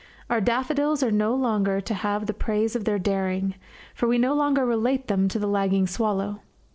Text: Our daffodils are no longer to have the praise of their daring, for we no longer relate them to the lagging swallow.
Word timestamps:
Our 0.31 0.41
daffodils 0.41 1.03
are 1.03 1.11
no 1.11 1.35
longer 1.35 1.79
to 1.79 1.93
have 1.93 2.25
the 2.25 2.33
praise 2.33 2.75
of 2.75 2.85
their 2.85 2.97
daring, 2.97 3.53
for 3.93 4.07
we 4.07 4.17
no 4.17 4.33
longer 4.33 4.65
relate 4.65 5.07
them 5.07 5.27
to 5.27 5.37
the 5.37 5.45
lagging 5.45 5.85
swallow. 5.85 6.39